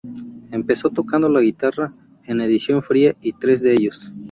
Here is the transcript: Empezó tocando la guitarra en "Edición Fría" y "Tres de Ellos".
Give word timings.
Empezó 0.51 0.89
tocando 0.89 1.29
la 1.29 1.41
guitarra 1.41 1.93
en 2.25 2.41
"Edición 2.41 2.81
Fría" 2.81 3.13
y 3.21 3.33
"Tres 3.33 3.61
de 3.61 3.73
Ellos". 3.73 4.11